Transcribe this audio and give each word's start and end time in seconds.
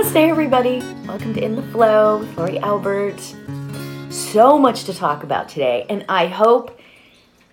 Namaste, 0.00 0.30
everybody. 0.30 0.78
Welcome 1.06 1.34
to 1.34 1.44
In 1.44 1.56
the 1.56 1.62
Flow 1.64 2.20
with 2.20 2.38
Lori 2.38 2.58
Albert. 2.60 3.20
So 4.08 4.58
much 4.58 4.84
to 4.84 4.94
talk 4.94 5.24
about 5.24 5.50
today, 5.50 5.84
and 5.90 6.06
I 6.08 6.26
hope 6.26 6.80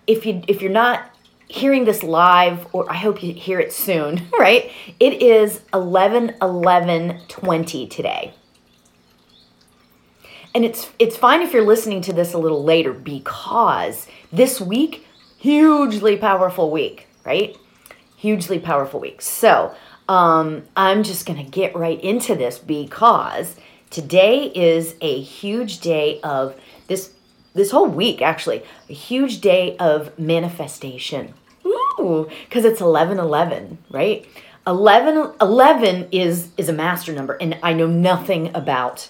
if 0.07 0.25
you 0.25 0.41
if 0.47 0.61
you're 0.61 0.71
not 0.71 1.09
hearing 1.49 1.83
this 1.83 2.03
live, 2.03 2.65
or 2.71 2.89
I 2.89 2.95
hope 2.95 3.21
you 3.21 3.33
hear 3.33 3.59
it 3.59 3.73
soon, 3.73 4.29
right? 4.39 4.71
It 4.97 5.21
is 5.21 5.59
11 5.73 6.35
11 6.41 7.19
20 7.27 7.87
today. 7.87 8.33
And 10.55 10.63
it's 10.63 10.89
it's 10.99 11.17
fine 11.17 11.41
if 11.41 11.51
you're 11.51 11.65
listening 11.65 11.99
to 12.03 12.13
this 12.13 12.31
a 12.31 12.37
little 12.37 12.63
later 12.63 12.93
because 12.93 14.07
this 14.31 14.61
week, 14.61 15.05
hugely 15.37 16.15
powerful 16.15 16.71
week, 16.71 17.09
right? 17.25 17.57
Hugely 18.15 18.57
powerful 18.57 19.01
week. 19.01 19.21
So 19.21 19.75
um, 20.07 20.63
I'm 20.75 21.03
just 21.03 21.25
going 21.25 21.43
to 21.43 21.49
get 21.49 21.75
right 21.75 22.01
into 22.01 22.35
this 22.35 22.59
because 22.59 23.55
today 23.89 24.51
is 24.53 24.95
a 25.01 25.21
huge 25.21 25.79
day 25.79 26.19
of 26.21 26.55
this 26.87 27.13
this 27.53 27.71
whole 27.71 27.87
week 27.87 28.21
actually 28.21 28.63
a 28.89 28.93
huge 28.93 29.41
day 29.41 29.75
of 29.77 30.17
manifestation. 30.19 31.33
Ooh 31.65 32.29
because 32.47 32.65
it's 32.65 32.81
11 32.81 33.19
11 33.19 33.77
right? 33.89 34.25
11 34.65 35.33
11 35.41 36.07
is 36.11 36.49
is 36.57 36.69
a 36.69 36.73
master 36.73 37.13
number 37.13 37.33
and 37.39 37.57
i 37.63 37.73
know 37.73 37.87
nothing 37.87 38.53
about 38.55 39.09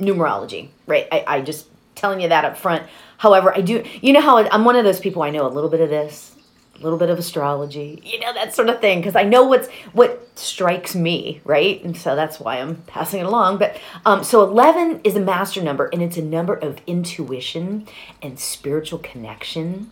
numerology 0.00 0.68
right? 0.86 1.06
I, 1.12 1.24
I 1.26 1.40
just 1.42 1.66
telling 1.94 2.20
you 2.20 2.28
that 2.28 2.44
up 2.44 2.56
front. 2.56 2.84
However 3.18 3.54
i 3.56 3.60
do 3.60 3.84
you 4.02 4.12
know 4.12 4.20
how 4.20 4.38
i'm 4.38 4.64
one 4.64 4.76
of 4.76 4.84
those 4.84 5.00
people 5.00 5.22
i 5.22 5.30
know 5.30 5.46
a 5.46 5.48
little 5.48 5.70
bit 5.70 5.80
of 5.80 5.88
this 5.88 6.35
a 6.78 6.82
little 6.82 6.98
bit 6.98 7.10
of 7.10 7.18
astrology, 7.18 8.00
you 8.04 8.20
know, 8.20 8.32
that 8.34 8.54
sort 8.54 8.68
of 8.68 8.80
thing, 8.80 9.00
because 9.00 9.16
I 9.16 9.22
know 9.22 9.44
what's 9.44 9.68
what 9.92 10.28
strikes 10.38 10.94
me, 10.94 11.40
right? 11.44 11.82
And 11.82 11.96
so 11.96 12.14
that's 12.14 12.38
why 12.38 12.56
I'm 12.56 12.76
passing 12.82 13.20
it 13.20 13.26
along. 13.26 13.58
But 13.58 13.78
um, 14.04 14.22
so 14.22 14.42
11 14.44 15.00
is 15.04 15.16
a 15.16 15.20
master 15.20 15.62
number, 15.62 15.86
and 15.86 16.02
it's 16.02 16.16
a 16.16 16.22
number 16.22 16.54
of 16.54 16.78
intuition 16.86 17.86
and 18.22 18.38
spiritual 18.38 18.98
connection, 18.98 19.90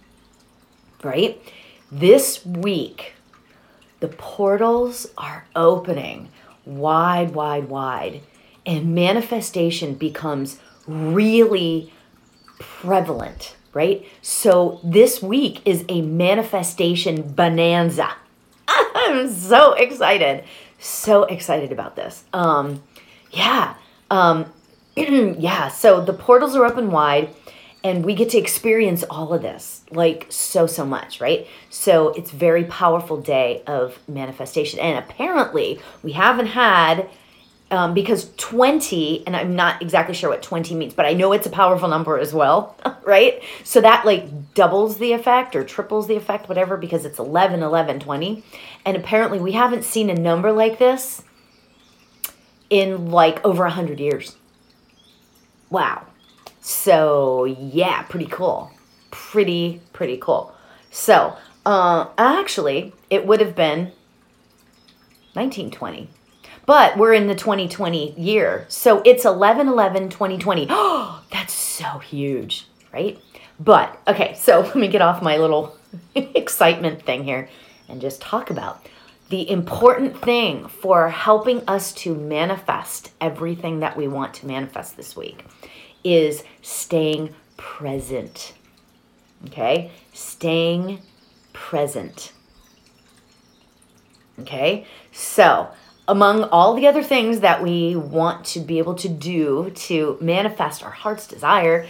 right? 1.02 1.40
This 1.90 2.44
week, 2.44 3.14
the 4.00 4.08
portals 4.08 5.06
are 5.16 5.46
opening 5.56 6.28
wide, 6.66 7.34
wide, 7.34 7.68
wide, 7.68 8.20
and 8.66 8.94
manifestation 8.94 9.94
becomes 9.94 10.58
really 10.86 11.92
prevalent 12.58 13.56
right? 13.74 14.06
So 14.22 14.80
this 14.82 15.22
week 15.22 15.60
is 15.64 15.84
a 15.88 16.02
manifestation 16.02 17.22
bonanza. 17.22 18.10
I'm 18.68 19.30
so 19.32 19.72
excited. 19.74 20.44
So 20.78 21.24
excited 21.24 21.72
about 21.72 21.96
this. 21.96 22.24
Um 22.32 22.82
yeah. 23.30 23.74
Um 24.10 24.52
yeah, 24.96 25.68
so 25.68 26.04
the 26.04 26.12
portals 26.12 26.54
are 26.54 26.64
open 26.64 26.90
wide 26.90 27.34
and 27.84 28.04
we 28.04 28.14
get 28.14 28.30
to 28.30 28.38
experience 28.38 29.04
all 29.10 29.34
of 29.34 29.42
this 29.42 29.82
like 29.90 30.26
so 30.30 30.66
so 30.66 30.84
much 30.86 31.20
right 31.20 31.46
so 31.68 32.08
it's 32.14 32.30
very 32.30 32.64
powerful 32.64 33.20
day 33.20 33.62
of 33.66 33.98
manifestation 34.08 34.80
and 34.80 34.98
apparently 34.98 35.78
we 36.02 36.12
haven't 36.12 36.46
had 36.46 37.08
um, 37.70 37.94
because 37.94 38.30
20 38.36 39.26
and 39.26 39.36
i'm 39.36 39.56
not 39.56 39.80
exactly 39.82 40.14
sure 40.14 40.30
what 40.30 40.42
20 40.42 40.74
means 40.74 40.94
but 40.94 41.06
i 41.06 41.12
know 41.12 41.32
it's 41.32 41.46
a 41.46 41.50
powerful 41.50 41.88
number 41.88 42.18
as 42.18 42.32
well 42.32 42.76
right? 43.04 43.42
So 43.62 43.80
that 43.80 44.04
like 44.04 44.54
doubles 44.54 44.98
the 44.98 45.12
effect 45.12 45.54
or 45.54 45.64
triples 45.64 46.06
the 46.06 46.16
effect 46.16 46.48
whatever 46.48 46.76
because 46.76 47.04
it's 47.04 47.18
11 47.18 47.62
11 47.62 48.00
20 48.00 48.42
and 48.84 48.96
apparently 48.96 49.38
we 49.38 49.52
haven't 49.52 49.84
seen 49.84 50.10
a 50.10 50.14
number 50.14 50.52
like 50.52 50.78
this 50.78 51.22
in 52.70 53.10
like 53.10 53.44
over 53.44 53.64
100 53.64 54.00
years. 54.00 54.36
Wow. 55.70 56.06
So 56.60 57.44
yeah 57.44 58.02
pretty 58.02 58.26
cool. 58.26 58.70
Pretty 59.10 59.80
pretty 59.92 60.16
cool. 60.16 60.54
So 60.90 61.36
uh, 61.66 62.06
actually 62.18 62.92
it 63.10 63.26
would 63.26 63.40
have 63.40 63.54
been 63.54 63.92
1920 65.34 66.08
but 66.66 66.96
we're 66.96 67.12
in 67.12 67.26
the 67.26 67.34
2020 67.34 68.12
year. 68.12 68.64
So 68.68 69.02
it's 69.04 69.24
11 69.24 69.68
11 69.68 70.08
2020. 70.10 70.66
Oh, 70.70 71.22
that's 71.30 71.52
so 71.52 71.98
huge, 71.98 72.66
right? 72.92 73.18
But 73.60 74.00
okay, 74.08 74.34
so 74.34 74.60
let 74.74 74.76
me 74.76 74.88
get 74.88 75.02
off 75.02 75.22
my 75.22 75.36
little 75.36 75.76
excitement 76.14 77.02
thing 77.02 77.24
here 77.24 77.48
and 77.88 78.00
just 78.00 78.20
talk 78.20 78.50
about 78.50 78.86
the 79.30 79.48
important 79.50 80.20
thing 80.20 80.68
for 80.68 81.08
helping 81.08 81.66
us 81.66 81.92
to 81.92 82.14
manifest 82.14 83.10
everything 83.20 83.80
that 83.80 83.96
we 83.96 84.06
want 84.06 84.34
to 84.34 84.46
manifest 84.46 84.96
this 84.96 85.16
week 85.16 85.44
is 86.04 86.44
staying 86.62 87.34
present. 87.56 88.52
Okay? 89.46 89.90
Staying 90.12 91.00
present. 91.52 92.32
Okay? 94.40 94.86
So, 95.12 95.70
among 96.06 96.44
all 96.44 96.74
the 96.74 96.86
other 96.86 97.02
things 97.02 97.40
that 97.40 97.62
we 97.62 97.96
want 97.96 98.44
to 98.44 98.60
be 98.60 98.78
able 98.78 98.94
to 98.94 99.08
do 99.08 99.70
to 99.74 100.18
manifest 100.20 100.82
our 100.82 100.90
heart's 100.90 101.26
desire, 101.26 101.86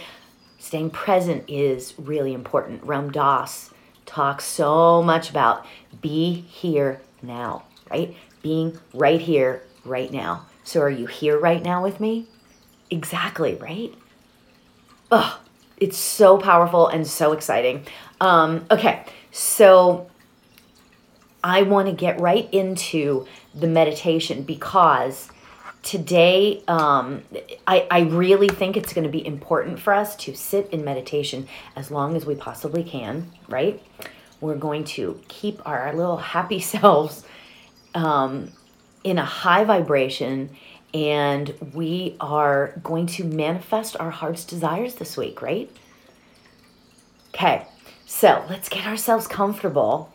staying 0.57 0.89
present 0.89 1.43
is 1.47 1.93
really 1.97 2.33
important. 2.33 2.83
Ram 2.83 3.11
Dass 3.11 3.71
talks 4.05 4.45
so 4.45 5.03
much 5.03 5.29
about 5.29 5.65
be 6.01 6.33
here 6.33 7.01
now, 7.21 7.63
right? 7.89 8.15
Being 8.41 8.77
right 8.93 9.19
here, 9.19 9.63
right 9.83 10.11
now. 10.11 10.45
So 10.63 10.81
are 10.81 10.89
you 10.89 11.07
here 11.07 11.37
right 11.37 11.61
now 11.61 11.83
with 11.83 11.99
me? 11.99 12.27
Exactly, 12.89 13.55
right? 13.55 13.93
Oh, 15.11 15.39
it's 15.77 15.97
so 15.97 16.37
powerful 16.37 16.87
and 16.87 17.05
so 17.05 17.33
exciting. 17.33 17.85
Um, 18.21 18.65
okay, 18.71 19.03
so 19.31 20.09
I 21.43 21.63
want 21.63 21.87
to 21.87 21.93
get 21.93 22.19
right 22.19 22.47
into 22.51 23.27
the 23.55 23.67
meditation 23.67 24.43
because 24.43 25.29
today 25.81 26.63
um, 26.67 27.23
I, 27.67 27.87
I 27.89 27.99
really 28.01 28.49
think 28.49 28.75
it's 28.75 28.93
going 28.93 29.05
to 29.05 29.09
be 29.09 29.25
important 29.25 29.79
for 29.79 29.93
us 29.93 30.15
to 30.17 30.35
sit 30.35 30.69
in 30.71 30.83
meditation 30.83 31.47
as 31.75 31.91
long 31.91 32.15
as 32.15 32.25
we 32.25 32.35
possibly 32.35 32.83
can, 32.83 33.31
right? 33.47 33.81
We're 34.41 34.57
going 34.57 34.83
to 34.85 35.21
keep 35.27 35.65
our 35.65 35.93
little 35.93 36.17
happy 36.17 36.59
selves 36.73 37.23
um, 37.93 38.51
in 39.03 39.17
a 39.17 39.25
high 39.25 39.63
vibration 39.63 40.49
and 40.93 41.53
we 41.73 42.15
are 42.21 42.73
going 42.81 43.05
to 43.05 43.23
manifest 43.25 43.97
our 43.99 44.09
heart's 44.09 44.45
desires 44.45 44.95
this 44.95 45.17
week, 45.17 45.41
right? 45.41 45.69
Okay, 47.33 47.67
so 48.05 48.45
let's 48.49 48.69
get 48.69 48.87
ourselves 48.87 49.27
comfortable 49.27 50.11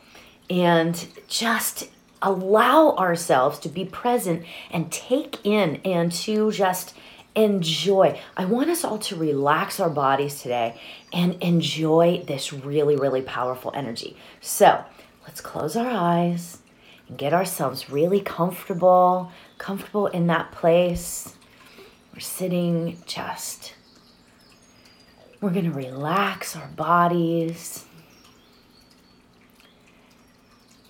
and 0.48 1.06
just 1.28 1.90
allow 2.22 2.90
ourselves 2.96 3.58
to 3.60 3.68
be 3.68 3.84
present 3.84 4.44
and 4.70 4.90
take 4.92 5.38
in 5.44 5.80
and 5.84 6.12
to 6.12 6.52
just 6.52 6.94
enjoy. 7.34 8.18
I 8.36 8.44
want 8.44 8.70
us 8.70 8.84
all 8.84 8.98
to 8.98 9.16
relax 9.16 9.80
our 9.80 9.90
bodies 9.90 10.42
today 10.42 10.80
and 11.12 11.34
enjoy 11.42 12.22
this 12.26 12.52
really, 12.52 12.96
really 12.96 13.22
powerful 13.22 13.72
energy. 13.74 14.16
So 14.40 14.84
let's 15.22 15.40
close 15.40 15.76
our 15.76 15.88
eyes 15.88 16.58
and 17.08 17.16
get 17.16 17.32
ourselves 17.32 17.90
really 17.90 18.20
comfortable, 18.20 19.30
comfortable 19.58 20.06
in 20.08 20.26
that 20.26 20.52
place. 20.52 21.36
We're 22.12 22.20
sitting 22.20 22.98
just, 23.06 23.74
we're 25.40 25.50
going 25.50 25.70
to 25.70 25.76
relax 25.76 26.56
our 26.56 26.68
bodies. 26.68 27.84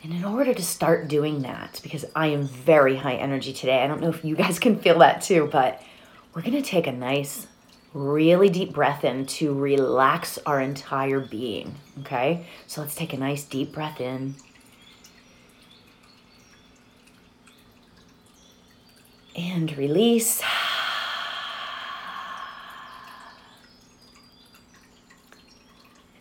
And 0.02 0.14
in 0.14 0.24
order 0.24 0.54
to 0.54 0.62
start 0.62 1.08
doing 1.08 1.42
that, 1.42 1.80
because 1.82 2.06
I 2.16 2.28
am 2.28 2.44
very 2.44 2.96
high 2.96 3.16
energy 3.16 3.52
today, 3.52 3.82
I 3.82 3.86
don't 3.86 4.00
know 4.00 4.08
if 4.08 4.24
you 4.24 4.34
guys 4.34 4.58
can 4.60 4.78
feel 4.78 4.98
that 5.00 5.22
too, 5.22 5.48
but 5.52 5.82
we're 6.34 6.42
to 6.42 6.62
take 6.62 6.86
a 6.86 6.92
nice, 6.92 7.46
really 7.92 8.48
deep 8.48 8.72
breath 8.72 9.04
in 9.04 9.26
to 9.26 9.52
relax 9.52 10.38
our 10.46 10.60
entire 10.60 11.20
being. 11.20 11.74
Okay? 12.00 12.46
So 12.66 12.80
let's 12.80 12.94
take 12.94 13.12
a 13.12 13.18
nice 13.18 13.44
deep 13.44 13.72
breath 13.72 14.00
in. 14.00 14.36
And 19.36 19.76
release. 19.76 20.42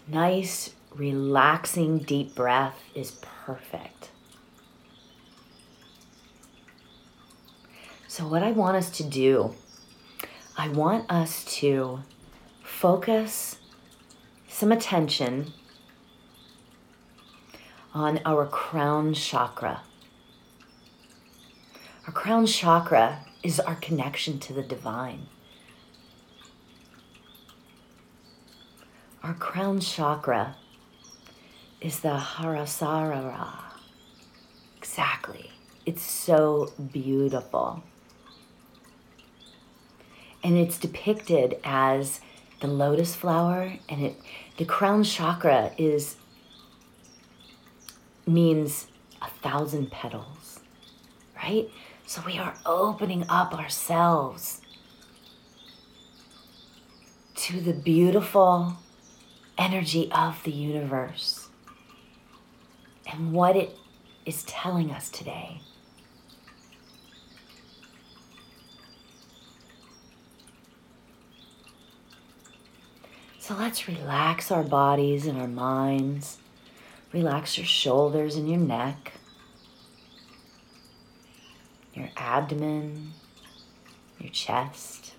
Nice, 0.07 0.73
relaxing, 0.95 1.99
deep 1.99 2.35
breath 2.35 2.81
is 2.95 3.11
perfect. 3.21 4.09
So, 8.07 8.27
what 8.27 8.43
I 8.43 8.51
want 8.51 8.75
us 8.75 8.89
to 8.97 9.03
do, 9.03 9.55
I 10.57 10.67
want 10.67 11.09
us 11.09 11.45
to 11.59 12.01
focus 12.63 13.59
some 14.47 14.71
attention 14.71 15.53
on 17.93 18.19
our 18.25 18.45
crown 18.45 19.13
chakra. 19.13 19.81
Our 22.07 22.13
crown 22.13 22.45
chakra 22.45 23.25
is 23.43 23.59
our 23.59 23.75
connection 23.75 24.39
to 24.39 24.53
the 24.53 24.63
divine. 24.63 25.27
Our 29.23 29.33
crown 29.33 29.79
chakra 29.79 30.55
is 31.81 32.01
the 32.01 32.09
Sahasrara. 32.09 33.53
Exactly. 34.77 35.51
It's 35.85 36.01
so 36.01 36.73
beautiful. 36.91 37.83
And 40.43 40.57
it's 40.57 40.77
depicted 40.77 41.59
as 41.63 42.21
the 42.59 42.67
lotus 42.67 43.15
flower 43.15 43.73
and 43.87 44.03
it 44.03 44.15
the 44.57 44.65
crown 44.65 45.03
chakra 45.03 45.71
is 45.77 46.17
means 48.27 48.87
a 49.21 49.29
thousand 49.41 49.89
petals, 49.91 50.59
right? 51.35 51.69
So 52.05 52.21
we 52.25 52.37
are 52.37 52.55
opening 52.65 53.25
up 53.29 53.57
ourselves 53.57 54.61
to 57.35 57.61
the 57.61 57.73
beautiful 57.73 58.77
energy 59.57 60.11
of 60.11 60.43
the 60.43 60.51
universe 60.51 61.48
and 63.11 63.33
what 63.33 63.55
it 63.55 63.77
is 64.25 64.43
telling 64.43 64.91
us 64.91 65.09
today. 65.09 65.61
So 73.39 73.55
let's 73.55 73.87
relax 73.87 74.51
our 74.51 74.63
bodies 74.63 75.25
and 75.25 75.39
our 75.41 75.47
minds. 75.47 76.37
Relax 77.11 77.57
your 77.57 77.65
shoulders 77.65 78.35
and 78.35 78.47
your 78.47 78.59
neck, 78.59 79.13
your 81.95 82.09
abdomen, 82.15 83.13
your 84.19 84.31
chest, 84.31 85.15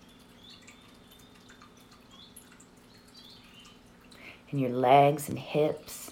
and 4.52 4.60
your 4.60 4.70
legs 4.70 5.28
and 5.28 5.36
hips. 5.36 6.09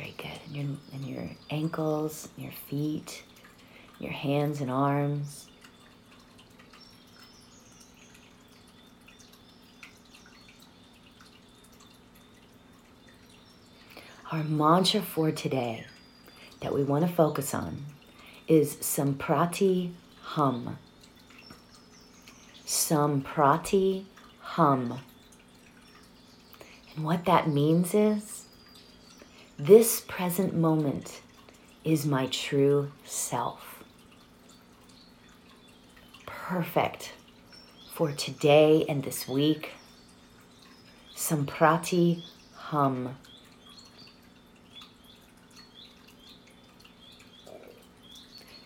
And 0.00 0.56
your, 0.56 0.66
and 0.92 1.04
your 1.04 1.28
ankles, 1.50 2.28
your 2.36 2.52
feet, 2.52 3.22
your 3.98 4.12
hands 4.12 4.60
and 4.60 4.70
arms. 4.70 5.46
Our 14.30 14.44
mantra 14.44 15.00
for 15.00 15.32
today 15.32 15.86
that 16.60 16.74
we 16.74 16.84
want 16.84 17.06
to 17.06 17.12
focus 17.12 17.54
on 17.54 17.84
is 18.46 18.76
Samprati 18.76 19.92
Hum. 20.20 20.78
Samprati 22.66 24.04
Hum. 24.40 25.00
And 26.94 27.04
what 27.04 27.24
that 27.24 27.48
means 27.48 27.94
is 27.94 28.47
this 29.58 30.04
present 30.06 30.54
moment 30.54 31.20
is 31.82 32.06
my 32.06 32.26
true 32.26 32.92
self. 33.04 33.82
Perfect 36.26 37.12
for 37.92 38.12
today 38.12 38.84
and 38.88 39.02
this 39.02 39.26
week. 39.26 39.72
Samprati 41.16 42.22
hum. 42.54 43.16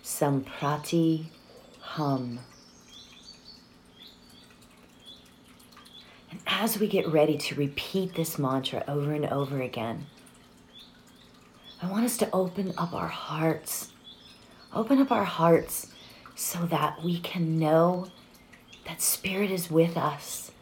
Samprati 0.05 1.25
hum. 1.81 2.39
And 6.31 6.41
as 6.47 6.79
we 6.79 6.87
get 6.87 7.09
ready 7.09 7.39
to 7.39 7.55
repeat 7.55 8.15
this 8.15 8.39
mantra 8.39 8.85
over 8.87 9.13
and 9.13 9.25
over 9.25 9.63
again, 9.63 10.07
I 11.83 11.87
want 11.91 12.05
us 12.05 12.17
to 12.19 12.31
open 12.33 12.73
up 12.79 12.95
our 12.95 13.09
hearts. 13.09 13.91
Open 14.73 15.01
up 15.01 15.11
our 15.11 15.25
hearts 15.25 15.89
so 16.37 16.65
that 16.67 17.03
we 17.03 17.19
can 17.19 17.59
know 17.59 18.07
that 18.87 19.03
Spirit 19.03 19.51
is 19.51 19.69
with 19.69 19.97
us 19.97 20.53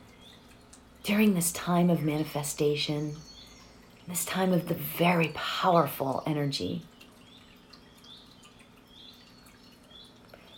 during 1.02 1.34
this 1.34 1.52
time 1.52 1.90
of 1.90 2.02
manifestation, 2.02 3.16
this 4.08 4.24
time 4.24 4.54
of 4.54 4.68
the 4.68 4.74
very 4.74 5.28
powerful 5.34 6.22
energy. 6.26 6.86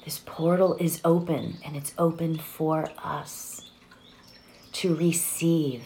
This 0.04 0.20
portal 0.24 0.76
is 0.78 1.00
open 1.04 1.58
and 1.64 1.76
it's 1.76 1.92
open 1.98 2.38
for 2.38 2.88
us 3.02 3.68
to 4.74 4.94
receive 4.94 5.82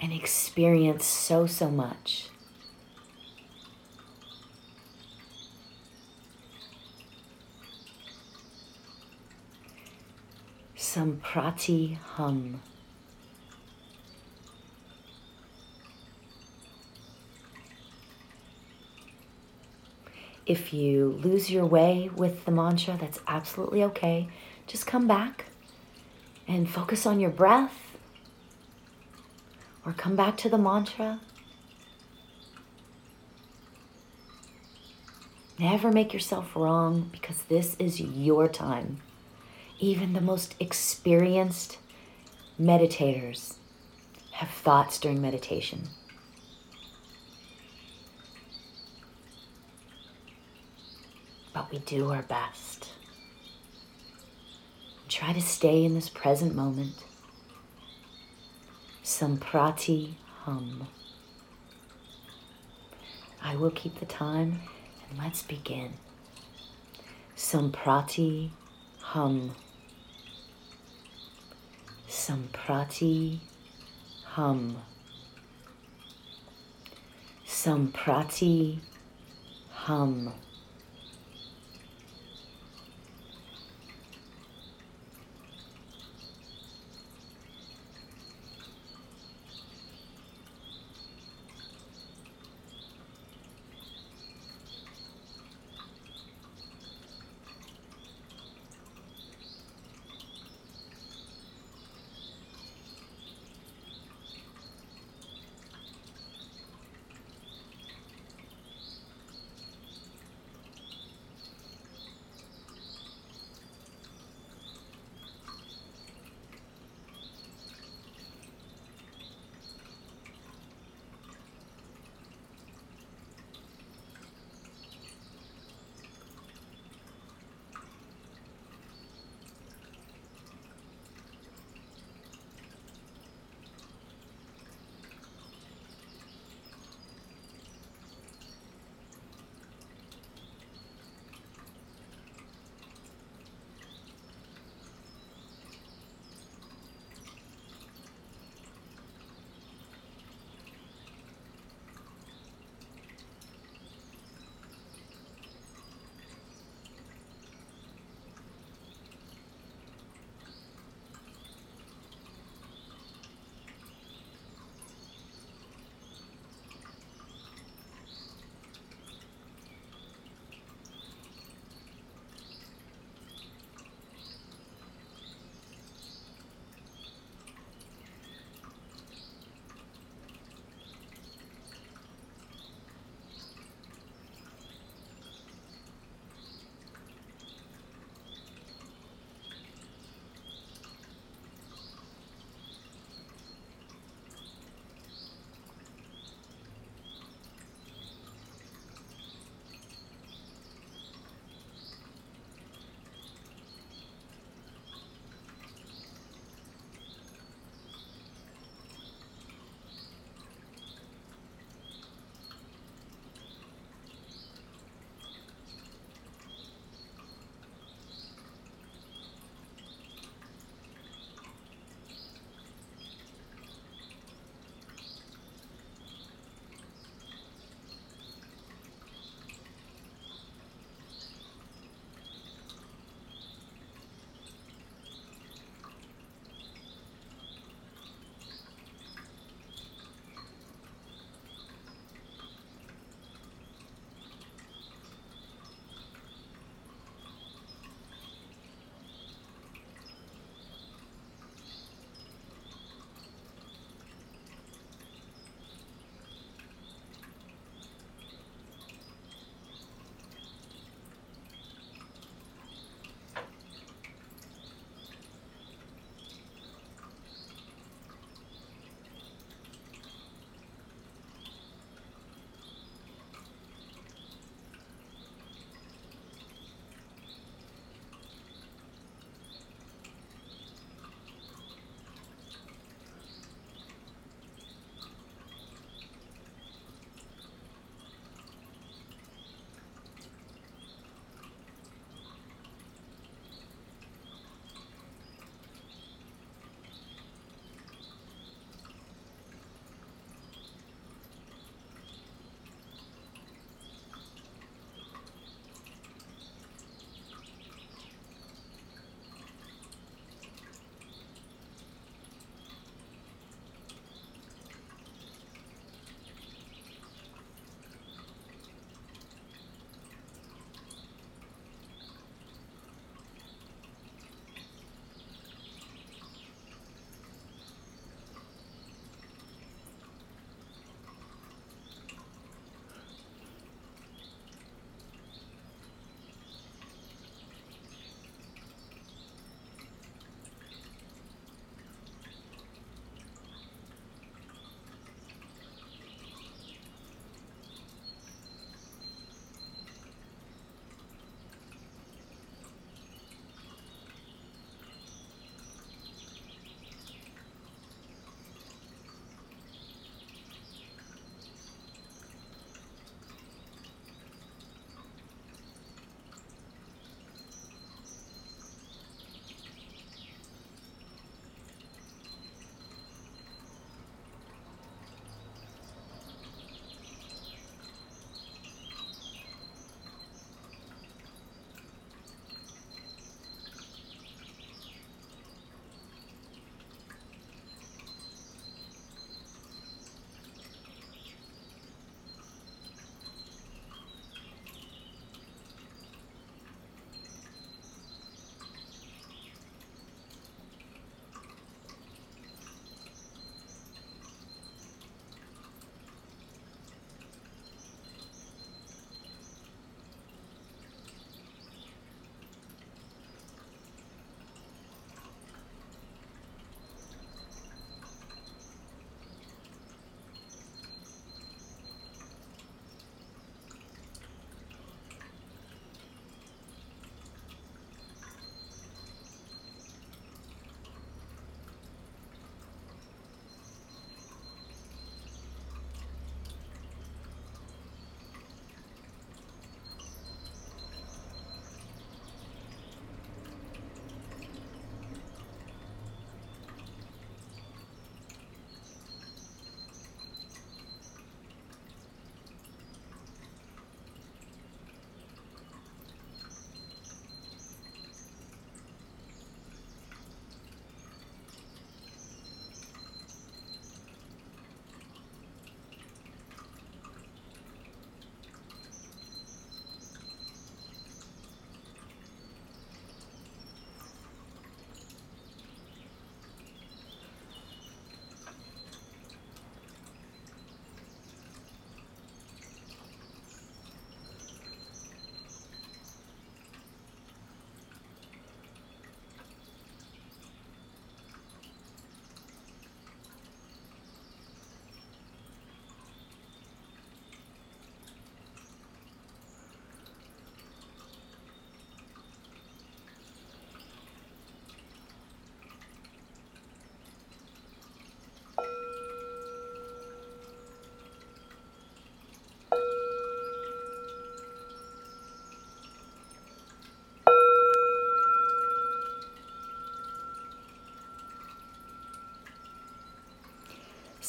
and 0.00 0.12
experience 0.12 1.04
so, 1.04 1.46
so 1.46 1.70
much. 1.70 2.28
Samprati 10.76 11.96
hum. 11.96 12.60
If 20.46 20.72
you 20.72 21.20
lose 21.22 21.50
your 21.50 21.66
way 21.66 22.10
with 22.16 22.46
the 22.46 22.50
mantra, 22.50 22.96
that's 22.98 23.20
absolutely 23.26 23.84
okay. 23.84 24.28
Just 24.66 24.86
come 24.86 25.06
back 25.06 25.44
and 26.46 26.68
focus 26.68 27.04
on 27.04 27.20
your 27.20 27.30
breath 27.30 27.87
or 29.88 29.94
come 29.94 30.14
back 30.14 30.36
to 30.36 30.50
the 30.50 30.58
mantra. 30.58 31.18
Never 35.58 35.90
make 35.90 36.12
yourself 36.12 36.54
wrong 36.54 37.08
because 37.10 37.44
this 37.44 37.74
is 37.78 37.98
your 37.98 38.48
time. 38.48 38.98
Even 39.78 40.12
the 40.12 40.20
most 40.20 40.54
experienced 40.60 41.78
meditators 42.60 43.54
have 44.32 44.50
thoughts 44.50 44.98
during 44.98 45.22
meditation. 45.22 45.88
But 51.54 51.72
we 51.72 51.78
do 51.78 52.10
our 52.10 52.22
best. 52.22 52.90
Try 55.08 55.32
to 55.32 55.40
stay 55.40 55.82
in 55.82 55.94
this 55.94 56.10
present 56.10 56.54
moment. 56.54 56.92
Samprati 59.08 60.16
hum. 60.42 60.86
I 63.42 63.56
will 63.56 63.70
keep 63.70 63.98
the 64.00 64.04
time 64.04 64.60
and 65.08 65.18
let's 65.18 65.42
begin. 65.42 65.94
Samprati 67.34 68.50
hum. 69.00 69.52
Samprati 72.06 73.38
hum. 74.24 74.76
Samprati 77.46 78.78
hum. 79.70 80.34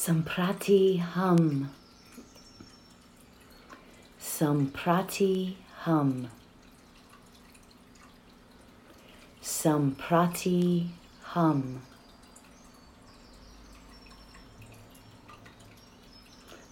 Samprati 0.00 0.98
hum. 0.98 1.68
Samprati 4.18 5.56
hum. 5.80 6.30
Samprati 9.42 10.88
hum. 11.22 11.82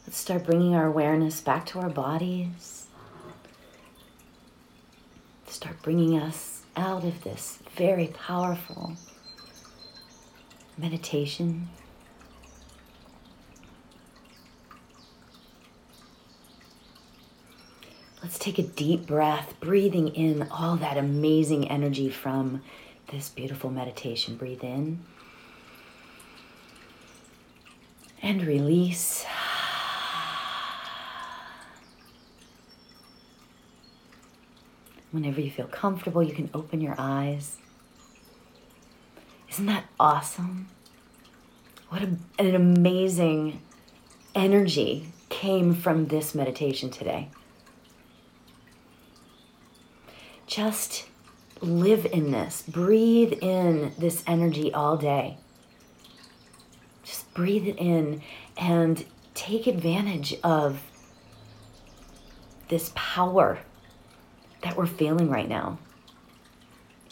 Let's 0.06 0.16
start 0.16 0.46
bringing 0.46 0.74
our 0.74 0.86
awareness 0.86 1.42
back 1.42 1.66
to 1.66 1.80
our 1.80 1.90
bodies. 1.90 2.86
Start 5.48 5.82
bringing 5.82 6.18
us 6.18 6.62
out 6.78 7.04
of 7.04 7.24
this 7.24 7.58
very 7.76 8.06
powerful 8.06 8.96
meditation. 10.78 11.68
Let's 18.28 18.38
take 18.38 18.58
a 18.58 18.62
deep 18.62 19.06
breath, 19.06 19.54
breathing 19.58 20.08
in 20.08 20.48
all 20.50 20.76
that 20.76 20.98
amazing 20.98 21.66
energy 21.70 22.10
from 22.10 22.62
this 23.10 23.30
beautiful 23.30 23.70
meditation. 23.70 24.36
Breathe 24.36 24.62
in 24.62 25.02
and 28.22 28.42
release. 28.42 29.24
Whenever 35.10 35.40
you 35.40 35.50
feel 35.50 35.66
comfortable, 35.66 36.22
you 36.22 36.34
can 36.34 36.50
open 36.52 36.82
your 36.82 36.96
eyes. 36.98 37.56
Isn't 39.48 39.64
that 39.64 39.84
awesome? 39.98 40.68
What 41.88 42.02
a, 42.02 42.10
an 42.38 42.54
amazing 42.54 43.62
energy 44.34 45.14
came 45.30 45.72
from 45.72 46.08
this 46.08 46.34
meditation 46.34 46.90
today. 46.90 47.30
Just 50.58 51.04
live 51.60 52.04
in 52.04 52.32
this, 52.32 52.64
breathe 52.66 53.32
in 53.40 53.92
this 53.96 54.24
energy 54.26 54.74
all 54.74 54.96
day. 54.96 55.38
Just 57.04 57.32
breathe 57.32 57.68
it 57.68 57.78
in 57.78 58.22
and 58.56 59.04
take 59.34 59.68
advantage 59.68 60.34
of 60.42 60.82
this 62.70 62.90
power 62.96 63.60
that 64.62 64.76
we're 64.76 64.86
feeling 64.86 65.30
right 65.30 65.48
now. 65.48 65.78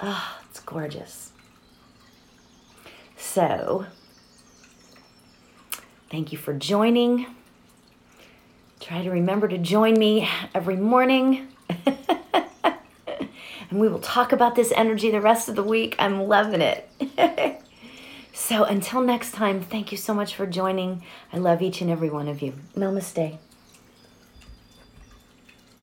Ah, 0.00 0.40
oh, 0.40 0.46
it's 0.50 0.58
gorgeous. 0.58 1.30
So, 3.16 3.86
thank 6.10 6.32
you 6.32 6.38
for 6.38 6.52
joining. 6.52 7.26
Try 8.80 9.04
to 9.04 9.10
remember 9.12 9.46
to 9.46 9.56
join 9.56 9.96
me 9.96 10.28
every 10.52 10.76
morning. 10.76 11.46
and 13.70 13.80
we 13.80 13.88
will 13.88 13.98
talk 13.98 14.32
about 14.32 14.54
this 14.54 14.72
energy 14.74 15.10
the 15.10 15.20
rest 15.20 15.48
of 15.48 15.56
the 15.56 15.62
week. 15.62 15.96
I'm 15.98 16.22
loving 16.22 16.60
it. 16.60 16.88
so, 18.32 18.64
until 18.64 19.00
next 19.00 19.32
time, 19.32 19.60
thank 19.60 19.92
you 19.92 19.98
so 19.98 20.14
much 20.14 20.34
for 20.34 20.46
joining. 20.46 21.02
I 21.32 21.38
love 21.38 21.62
each 21.62 21.80
and 21.80 21.90
every 21.90 22.10
one 22.10 22.28
of 22.28 22.42
you. 22.42 22.54
Namaste. 22.76 23.38